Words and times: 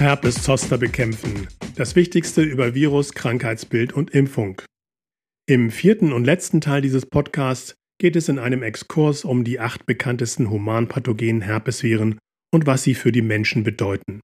Herpes 0.00 0.40
Zoster 0.44 0.78
bekämpfen. 0.78 1.48
Das 1.74 1.96
Wichtigste 1.96 2.42
über 2.42 2.72
Virus, 2.72 3.14
Krankheitsbild 3.14 3.92
und 3.92 4.12
Impfung. 4.12 4.62
Im 5.48 5.72
vierten 5.72 6.12
und 6.12 6.24
letzten 6.24 6.60
Teil 6.60 6.82
dieses 6.82 7.04
Podcasts 7.04 7.74
geht 8.00 8.14
es 8.14 8.28
in 8.28 8.38
einem 8.38 8.62
Exkurs 8.62 9.24
um 9.24 9.42
die 9.42 9.58
acht 9.58 9.86
bekanntesten 9.86 10.50
humanpathogenen 10.50 11.42
Herpesviren 11.42 12.16
und 12.54 12.64
was 12.64 12.84
sie 12.84 12.94
für 12.94 13.10
die 13.10 13.22
Menschen 13.22 13.64
bedeuten. 13.64 14.20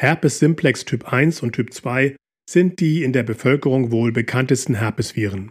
Herpes 0.00 0.38
simplex 0.38 0.86
Typ 0.86 1.12
1 1.12 1.42
und 1.42 1.52
Typ 1.52 1.74
2 1.74 2.16
sind 2.48 2.80
die 2.80 3.02
in 3.02 3.12
der 3.12 3.22
Bevölkerung 3.22 3.90
wohl 3.90 4.12
bekanntesten 4.12 4.76
Herpesviren. 4.76 5.50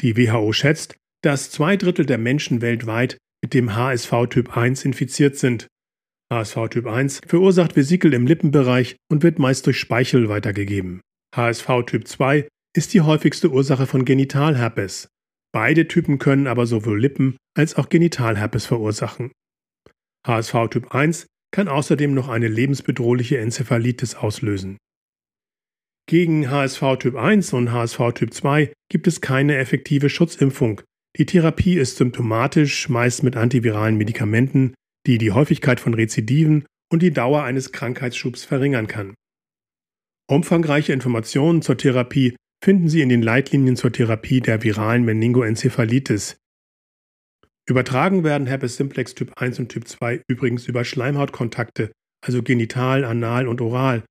Die 0.00 0.16
WHO 0.16 0.54
schätzt, 0.54 0.96
dass 1.22 1.50
zwei 1.50 1.76
Drittel 1.76 2.06
der 2.06 2.18
Menschen 2.18 2.62
weltweit 2.62 3.18
mit 3.42 3.52
dem 3.52 3.76
HSV 3.76 4.12
Typ 4.30 4.56
1 4.56 4.86
infiziert 4.86 5.36
sind. 5.36 5.66
HSV 6.32 6.70
Typ 6.70 6.86
1 6.86 7.20
verursacht 7.26 7.76
Vesikel 7.76 8.14
im 8.14 8.26
Lippenbereich 8.26 8.96
und 9.10 9.22
wird 9.22 9.38
meist 9.38 9.66
durch 9.66 9.78
Speichel 9.78 10.30
weitergegeben. 10.30 11.02
HSV 11.36 11.66
Typ 11.86 12.08
2 12.08 12.48
ist 12.74 12.94
die 12.94 13.02
häufigste 13.02 13.50
Ursache 13.50 13.86
von 13.86 14.06
Genitalherpes. 14.06 15.08
Beide 15.52 15.86
Typen 15.88 16.18
können 16.18 16.46
aber 16.46 16.64
sowohl 16.64 16.98
Lippen- 16.98 17.36
als 17.54 17.76
auch 17.76 17.90
Genitalherpes 17.90 18.64
verursachen. 18.64 19.30
HSV 20.26 20.54
Typ 20.70 20.94
1 20.94 21.26
kann 21.50 21.68
außerdem 21.68 22.14
noch 22.14 22.30
eine 22.30 22.48
lebensbedrohliche 22.48 23.36
Enzephalitis 23.36 24.14
auslösen. 24.14 24.78
Gegen 26.08 26.50
HSV 26.50 26.96
Typ 26.98 27.16
1 27.16 27.52
und 27.52 27.72
HSV 27.72 27.98
Typ 28.14 28.32
2 28.32 28.72
gibt 28.88 29.06
es 29.06 29.20
keine 29.20 29.58
effektive 29.58 30.08
Schutzimpfung. 30.08 30.80
Die 31.18 31.26
Therapie 31.26 31.76
ist 31.76 31.98
symptomatisch, 31.98 32.88
meist 32.88 33.22
mit 33.22 33.36
antiviralen 33.36 33.98
Medikamenten, 33.98 34.72
die 35.06 35.18
die 35.18 35.32
Häufigkeit 35.32 35.80
von 35.80 35.94
Rezidiven 35.94 36.64
und 36.92 37.02
die 37.02 37.12
Dauer 37.12 37.42
eines 37.42 37.72
Krankheitsschubs 37.72 38.44
verringern 38.44 38.86
kann. 38.86 39.14
Umfangreiche 40.30 40.92
Informationen 40.92 41.62
zur 41.62 41.76
Therapie 41.76 42.36
finden 42.62 42.88
Sie 42.88 43.02
in 43.02 43.08
den 43.08 43.22
Leitlinien 43.22 43.76
zur 43.76 43.92
Therapie 43.92 44.40
der 44.40 44.62
viralen 44.62 45.04
Meningoenzephalitis. 45.04 46.36
Übertragen 47.68 48.24
werden 48.24 48.46
Herpes 48.46 48.76
simplex 48.76 49.14
Typ 49.14 49.32
1 49.36 49.58
und 49.58 49.68
Typ 49.68 49.86
2 49.88 50.22
übrigens 50.28 50.66
über 50.66 50.84
Schleimhautkontakte, 50.84 51.92
also 52.24 52.42
genital, 52.42 53.04
anal 53.04 53.48
und 53.48 53.60
oral, 53.60 54.04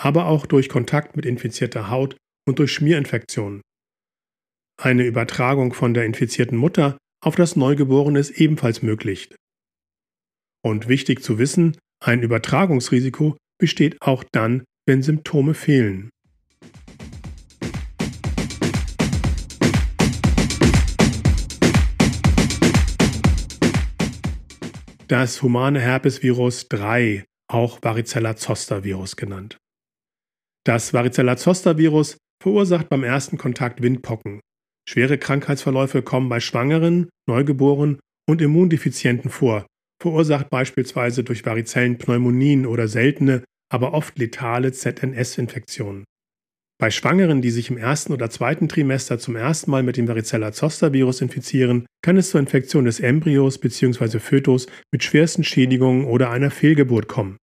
aber 0.00 0.26
auch 0.26 0.46
durch 0.46 0.68
Kontakt 0.68 1.16
mit 1.16 1.26
infizierter 1.26 1.90
Haut 1.90 2.16
und 2.46 2.58
durch 2.58 2.72
Schmierinfektionen. 2.72 3.62
Eine 4.80 5.04
Übertragung 5.04 5.72
von 5.72 5.94
der 5.94 6.04
infizierten 6.04 6.58
Mutter 6.58 6.98
auf 7.22 7.34
das 7.34 7.56
Neugeborene 7.56 8.18
ist 8.18 8.30
ebenfalls 8.40 8.82
möglich. 8.82 9.34
Und 10.66 10.88
wichtig 10.88 11.22
zu 11.22 11.38
wissen, 11.38 11.76
ein 12.04 12.22
Übertragungsrisiko 12.22 13.36
besteht 13.56 14.02
auch 14.02 14.24
dann, 14.32 14.64
wenn 14.84 15.00
Symptome 15.00 15.54
fehlen. 15.54 16.10
das 25.06 25.40
humane 25.40 25.78
Herpesvirus 25.78 26.66
3, 26.66 27.24
auch 27.48 27.78
Varicella-Zoster-Virus 27.80 29.14
genannt. 29.14 29.58
Das 30.64 30.92
Varicella-Zoster-Virus 30.92 32.16
verursacht 32.42 32.88
beim 32.88 33.04
ersten 33.04 33.38
Kontakt 33.38 33.82
Windpocken. 33.82 34.40
Schwere 34.88 35.16
Krankheitsverläufe 35.16 36.02
kommen 36.02 36.28
bei 36.28 36.40
Schwangeren, 36.40 37.08
Neugeborenen 37.28 38.00
und 38.28 38.42
Immundefizienten 38.42 39.30
vor, 39.30 39.64
verursacht 40.06 40.50
beispielsweise 40.50 41.24
durch 41.24 41.44
Varizellenpneumonien 41.44 42.64
oder 42.64 42.86
seltene, 42.86 43.42
aber 43.72 43.92
oft 43.92 44.16
letale 44.20 44.70
ZNS-Infektionen. 44.70 46.04
Bei 46.78 46.92
Schwangeren, 46.92 47.42
die 47.42 47.50
sich 47.50 47.70
im 47.70 47.76
ersten 47.76 48.12
oder 48.12 48.30
zweiten 48.30 48.68
Trimester 48.68 49.18
zum 49.18 49.34
ersten 49.34 49.72
Mal 49.72 49.82
mit 49.82 49.96
dem 49.96 50.06
Varicella-Zoster-Virus 50.06 51.22
infizieren, 51.22 51.86
kann 52.02 52.18
es 52.18 52.30
zur 52.30 52.38
Infektion 52.38 52.84
des 52.84 53.00
Embryos 53.00 53.58
bzw. 53.58 54.20
Fötus 54.20 54.68
mit 54.92 55.02
schwersten 55.02 55.42
Schädigungen 55.42 56.04
oder 56.04 56.30
einer 56.30 56.52
Fehlgeburt 56.52 57.08
kommen. 57.08 57.36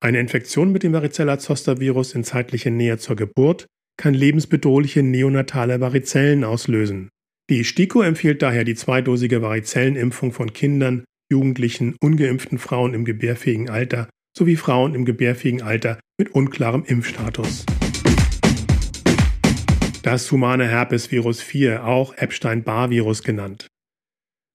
Eine 0.00 0.20
Infektion 0.20 0.70
mit 0.70 0.84
dem 0.84 0.92
Varicella-Zoster-Virus 0.92 2.14
in 2.14 2.22
zeitlicher 2.22 2.70
Nähe 2.70 2.98
zur 2.98 3.16
Geburt 3.16 3.66
kann 3.96 4.14
lebensbedrohliche 4.14 5.02
neonatale 5.02 5.80
Varizellen 5.80 6.44
auslösen. 6.44 7.08
Die 7.50 7.64
STIKO 7.64 8.02
empfiehlt 8.02 8.42
daher 8.42 8.62
die 8.62 8.76
zweidosige 8.76 9.42
Varizellenimpfung 9.42 10.32
von 10.32 10.52
Kindern, 10.52 11.04
Jugendlichen, 11.30 11.96
ungeimpften 12.00 12.58
Frauen 12.58 12.92
im 12.92 13.04
gebärfähigen 13.04 13.70
Alter 13.70 14.10
sowie 14.36 14.56
Frauen 14.56 14.94
im 14.94 15.04
gebärfähigen 15.04 15.62
Alter 15.62 16.00
mit 16.18 16.34
unklarem 16.34 16.84
Impfstatus. 16.84 17.64
Das 20.02 20.30
humane 20.32 20.66
Herpesvirus 20.66 21.42
4, 21.42 21.84
auch 21.84 22.14
Epstein-Barr-Virus 22.14 23.22
genannt. 23.22 23.68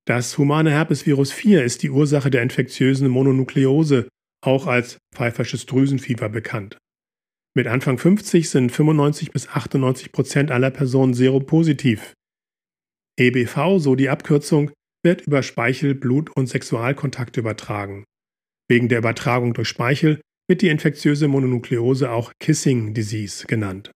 Das 0.05 0.37
humane 0.37 0.71
Herpesvirus 0.71 1.31
4 1.31 1.63
ist 1.63 1.83
die 1.83 1.89
Ursache 1.89 2.29
der 2.29 2.43
infektiösen 2.43 3.07
Mononukleose, 3.09 4.07
auch 4.43 4.67
als 4.67 4.97
pfeifersches 5.13 5.65
Drüsenfieber 5.65 6.29
bekannt. 6.29 6.77
Mit 7.55 7.67
Anfang 7.67 7.97
50 7.97 8.49
sind 8.49 8.71
95 8.71 9.31
bis 9.31 9.47
98 9.47 10.11
Prozent 10.11 10.51
aller 10.51 10.71
Personen 10.71 11.13
seropositiv. 11.13 12.13
EBV, 13.17 13.79
so 13.79 13.95
die 13.95 14.09
Abkürzung, 14.09 14.71
wird 15.05 15.21
über 15.21 15.41
Speichel, 15.41 15.95
Blut 15.95 16.29
und 16.35 16.47
Sexualkontakt 16.47 17.37
übertragen. 17.37 18.03
Wegen 18.67 18.89
der 18.89 18.97
Übertragung 18.97 19.53
durch 19.53 19.69
Speichel 19.69 20.19
wird 20.49 20.61
die 20.61 20.67
infektiöse 20.67 21.29
Mononukleose 21.29 22.11
auch 22.11 22.33
Kissing 22.39 22.93
Disease 22.93 23.45
genannt. 23.47 23.91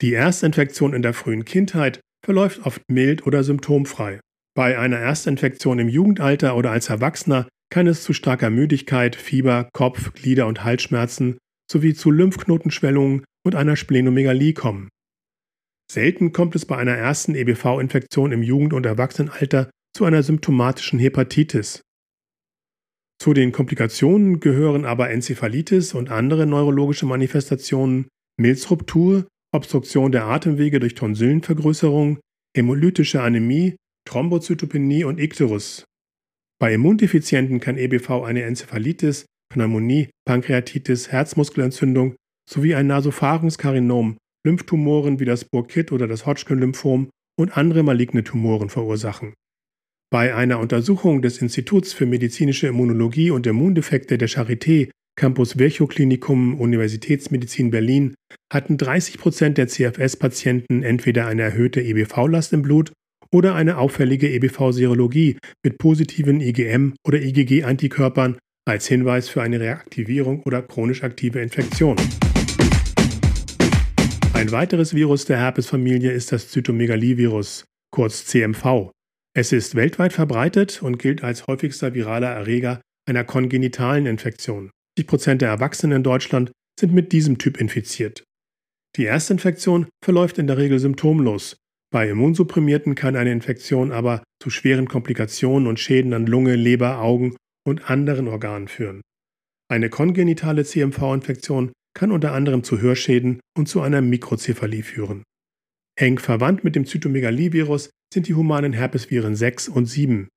Die 0.00 0.14
Erstinfektion 0.14 0.94
in 0.94 1.02
der 1.02 1.12
frühen 1.12 1.44
Kindheit 1.44 2.00
verläuft 2.24 2.64
oft 2.64 2.82
mild 2.90 3.26
oder 3.26 3.44
symptomfrei. 3.44 4.20
Bei 4.56 4.78
einer 4.78 4.98
Erstinfektion 4.98 5.78
im 5.78 5.88
Jugendalter 5.88 6.56
oder 6.56 6.70
als 6.70 6.88
Erwachsener 6.88 7.48
kann 7.70 7.86
es 7.86 8.02
zu 8.02 8.12
starker 8.12 8.50
Müdigkeit, 8.50 9.16
Fieber, 9.16 9.68
Kopf-, 9.72 10.12
Glieder- 10.14 10.46
und 10.46 10.64
Halsschmerzen 10.64 11.38
sowie 11.70 11.94
zu 11.94 12.10
Lymphknotenschwellungen 12.10 13.24
und 13.44 13.54
einer 13.54 13.76
Splenomegalie 13.76 14.52
kommen. 14.52 14.88
Selten 15.90 16.32
kommt 16.32 16.54
es 16.54 16.66
bei 16.66 16.76
einer 16.76 16.94
ersten 16.94 17.34
EBV-Infektion 17.34 18.32
im 18.32 18.42
Jugend- 18.42 18.72
und 18.72 18.86
Erwachsenenalter 18.86 19.70
zu 19.96 20.04
einer 20.04 20.22
symptomatischen 20.22 20.98
Hepatitis. 20.98 21.82
Zu 23.20 23.32
den 23.32 23.52
Komplikationen 23.52 24.40
gehören 24.40 24.84
aber 24.84 25.10
Enzephalitis 25.10 25.94
und 25.94 26.10
andere 26.10 26.46
neurologische 26.46 27.06
Manifestationen, 27.06 28.08
Milzruptur 28.36 29.26
Obstruktion 29.54 30.10
der 30.10 30.26
Atemwege 30.26 30.80
durch 30.80 30.96
Tonsillenvergrößerung, 30.96 32.18
hämolytische 32.56 33.22
Anämie, 33.22 33.76
Thrombozytopenie 34.04 35.04
und 35.04 35.20
Ikterus. 35.20 35.84
Bei 36.60 36.74
Immundefizienten 36.74 37.60
kann 37.60 37.78
EBV 37.78 38.24
eine 38.24 38.42
Enzephalitis, 38.42 39.26
Pneumonie, 39.52 40.10
Pankreatitis, 40.26 41.12
Herzmuskelentzündung 41.12 42.16
sowie 42.50 42.74
ein 42.74 42.88
Nasopharynxkarinom, 42.88 44.18
Lymphtumoren 44.44 45.20
wie 45.20 45.24
das 45.24 45.44
Burkitt 45.44 45.92
oder 45.92 46.08
das 46.08 46.26
Hodgkin-Lymphom 46.26 47.08
und 47.38 47.56
andere 47.56 47.84
maligne 47.84 48.24
Tumoren 48.24 48.70
verursachen. 48.70 49.34
Bei 50.14 50.32
einer 50.32 50.60
Untersuchung 50.60 51.22
des 51.22 51.38
Instituts 51.38 51.92
für 51.92 52.06
medizinische 52.06 52.68
Immunologie 52.68 53.32
und 53.32 53.48
Immundefekte 53.48 54.16
der 54.16 54.28
Charité 54.28 54.88
Campus 55.16 55.58
Virchow 55.58 55.88
Klinikum 55.88 56.60
Universitätsmedizin 56.60 57.72
Berlin 57.72 58.14
hatten 58.52 58.76
30 58.76 59.18
Prozent 59.18 59.58
der 59.58 59.66
CFS-Patienten 59.66 60.84
entweder 60.84 61.26
eine 61.26 61.42
erhöhte 61.42 61.80
EBV-Last 61.80 62.52
im 62.52 62.62
Blut 62.62 62.92
oder 63.32 63.56
eine 63.56 63.76
auffällige 63.76 64.30
EBV-Serologie 64.30 65.36
mit 65.64 65.78
positiven 65.78 66.40
IgM- 66.40 66.94
oder 67.04 67.20
IgG-Antikörpern 67.20 68.38
als 68.68 68.86
Hinweis 68.86 69.28
für 69.28 69.42
eine 69.42 69.58
Reaktivierung 69.58 70.44
oder 70.44 70.62
chronisch 70.62 71.02
aktive 71.02 71.40
Infektion. 71.40 71.96
Ein 74.32 74.52
weiteres 74.52 74.94
Virus 74.94 75.24
der 75.24 75.38
Herpesfamilie 75.38 76.12
ist 76.12 76.30
das 76.30 76.50
Zytomegalie-Virus, 76.50 77.64
kurz 77.90 78.26
CMV. 78.26 78.92
Es 79.36 79.50
ist 79.50 79.74
weltweit 79.74 80.12
verbreitet 80.12 80.80
und 80.80 80.98
gilt 80.98 81.24
als 81.24 81.48
häufigster 81.48 81.92
viraler 81.92 82.30
Erreger 82.30 82.80
einer 83.04 83.24
kongenitalen 83.24 84.06
Infektion. 84.06 84.70
80 84.96 85.06
Prozent 85.08 85.42
der 85.42 85.48
Erwachsenen 85.48 85.96
in 85.96 86.02
Deutschland 86.04 86.52
sind 86.78 86.92
mit 86.94 87.10
diesem 87.10 87.38
Typ 87.38 87.60
infiziert. 87.60 88.22
Die 88.96 89.06
Erstinfektion 89.06 89.88
verläuft 90.04 90.38
in 90.38 90.46
der 90.46 90.56
Regel 90.56 90.78
symptomlos. 90.78 91.56
Bei 91.92 92.08
Immunsupprimierten 92.08 92.94
kann 92.94 93.16
eine 93.16 93.32
Infektion 93.32 93.90
aber 93.90 94.22
zu 94.40 94.50
schweren 94.50 94.86
Komplikationen 94.86 95.66
und 95.66 95.80
Schäden 95.80 96.12
an 96.12 96.26
Lunge, 96.26 96.54
Leber, 96.54 97.00
Augen 97.00 97.36
und 97.66 97.90
anderen 97.90 98.28
Organen 98.28 98.68
führen. 98.68 99.00
Eine 99.68 99.90
kongenitale 99.90 100.64
CMV-Infektion 100.64 101.72
kann 101.92 102.12
unter 102.12 102.32
anderem 102.32 102.62
zu 102.62 102.80
Hörschäden 102.80 103.40
und 103.56 103.68
zu 103.68 103.80
einer 103.80 104.00
Mikrozephalie 104.00 104.84
führen. 104.84 105.24
Eng 105.96 106.18
verwandt 106.18 106.64
mit 106.64 106.74
dem 106.74 106.86
Zytomegalie-Virus 106.86 107.90
sind 108.12 108.26
die 108.26 108.34
humanen 108.34 108.72
Herpesviren 108.72 109.36
6 109.36 109.68
und 109.68 109.86
7. 109.86 110.28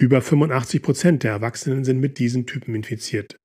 Über 0.00 0.20
85 0.20 0.82
Prozent 0.82 1.22
der 1.22 1.32
Erwachsenen 1.32 1.84
sind 1.84 1.98
mit 1.98 2.18
diesen 2.18 2.46
Typen 2.46 2.74
infiziert. 2.74 3.36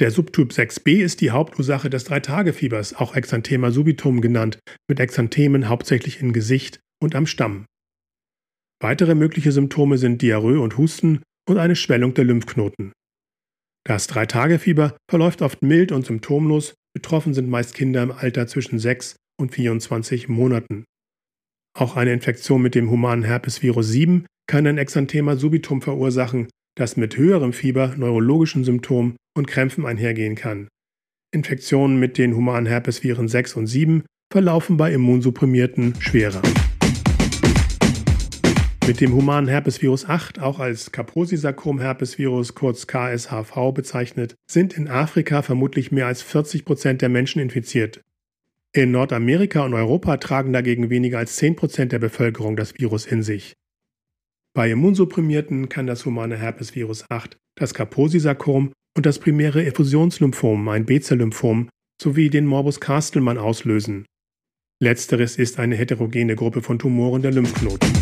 Der 0.00 0.12
Subtyp 0.12 0.52
6b 0.52 1.02
ist 1.02 1.20
die 1.20 1.32
Hauptursache 1.32 1.90
des 1.90 2.04
Dreitagefiebers, 2.04 2.94
auch 2.94 3.16
Exanthema 3.16 3.72
subitum 3.72 4.20
genannt, 4.20 4.60
mit 4.88 5.00
Exanthemen 5.00 5.68
hauptsächlich 5.68 6.20
im 6.20 6.32
Gesicht 6.32 6.78
und 7.02 7.16
am 7.16 7.26
Stamm. 7.26 7.66
Weitere 8.80 9.16
mögliche 9.16 9.50
Symptome 9.50 9.98
sind 9.98 10.22
Diarrhoe 10.22 10.60
und 10.60 10.78
Husten 10.78 11.22
und 11.48 11.58
eine 11.58 11.74
Schwellung 11.74 12.14
der 12.14 12.24
Lymphknoten. 12.24 12.92
Das 13.84 14.06
Dreitagefieber 14.06 14.96
verläuft 15.10 15.42
oft 15.42 15.62
mild 15.62 15.90
und 15.90 16.06
symptomlos, 16.06 16.74
betroffen 16.94 17.34
sind 17.34 17.48
meist 17.48 17.74
Kinder 17.74 18.04
im 18.04 18.12
Alter 18.12 18.46
zwischen 18.46 18.78
6 18.78 19.16
und 19.38 19.54
24 19.54 20.28
Monaten. 20.28 20.84
Auch 21.74 21.96
eine 21.96 22.12
Infektion 22.12 22.60
mit 22.60 22.74
dem 22.74 22.90
humanen 22.90 23.24
Herpesvirus 23.24 23.88
7 23.88 24.26
kann 24.48 24.66
ein 24.66 24.78
Exanthema 24.78 25.36
subitum 25.36 25.80
verursachen, 25.82 26.48
das 26.76 26.96
mit 26.96 27.16
höherem 27.16 27.52
Fieber, 27.52 27.94
neurologischen 27.96 28.64
Symptomen 28.64 29.16
und 29.36 29.46
Krämpfen 29.46 29.86
einhergehen 29.86 30.34
kann. 30.34 30.68
Infektionen 31.32 32.00
mit 32.00 32.18
den 32.18 32.34
humanen 32.34 32.66
Herpesviren 32.66 33.28
6 33.28 33.54
und 33.54 33.66
7 33.66 34.04
verlaufen 34.32 34.76
bei 34.76 34.92
Immunsupprimierten 34.92 35.94
schwerer. 36.00 36.42
Mit 38.86 39.02
dem 39.02 39.12
humanen 39.12 39.48
Herpesvirus 39.48 40.06
8, 40.06 40.38
auch 40.40 40.60
als 40.60 40.92
Kaposi-Sarkom-Herpesvirus 40.92 42.54
kurz 42.54 42.86
KSHV 42.86 43.72
bezeichnet, 43.74 44.34
sind 44.50 44.72
in 44.72 44.88
Afrika 44.88 45.42
vermutlich 45.42 45.92
mehr 45.92 46.06
als 46.06 46.22
40 46.22 46.64
Prozent 46.64 47.02
der 47.02 47.10
Menschen 47.10 47.42
infiziert. 47.42 48.00
In 48.78 48.92
Nordamerika 48.92 49.64
und 49.64 49.74
Europa 49.74 50.18
tragen 50.18 50.52
dagegen 50.52 50.88
weniger 50.88 51.18
als 51.18 51.34
10 51.34 51.56
Prozent 51.56 51.90
der 51.90 51.98
Bevölkerung 51.98 52.54
das 52.54 52.78
Virus 52.78 53.06
in 53.06 53.24
sich. 53.24 53.54
Bei 54.54 54.70
Immunsupprimierten 54.70 55.68
kann 55.68 55.88
das 55.88 56.06
humane 56.06 56.36
Herpesvirus 56.36 57.04
8 57.10 57.36
das 57.56 57.74
Kaposi-Sarkom 57.74 58.70
und 58.96 59.04
das 59.04 59.18
primäre 59.18 59.66
Effusionslymphom, 59.66 60.68
ein 60.68 60.86
B-Zell-Lymphom, 60.86 61.68
sowie 62.00 62.30
den 62.30 62.46
Morbus 62.46 62.78
Castelmann 62.78 63.36
auslösen. 63.36 64.06
Letzteres 64.80 65.38
ist 65.38 65.58
eine 65.58 65.74
heterogene 65.74 66.36
Gruppe 66.36 66.62
von 66.62 66.78
Tumoren 66.78 67.22
der 67.22 67.32
Lymphknoten. 67.32 67.92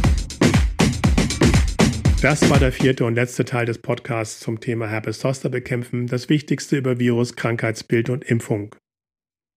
Das 2.21 2.51
war 2.51 2.59
der 2.59 2.73
vierte 2.73 3.07
und 3.07 3.15
letzte 3.15 3.47
Teil 3.47 3.65
des 3.65 3.79
Podcasts 3.79 4.41
zum 4.41 4.61
Thema 4.61 4.89
Herpes 4.89 5.21
Zoster 5.21 5.49
bekämpfen, 5.49 6.07
das 6.07 6.29
Wichtigste 6.29 6.77
über 6.77 6.99
Virus, 6.99 7.35
Krankheitsbild 7.35 8.11
und 8.11 8.25
Impfung. 8.25 8.77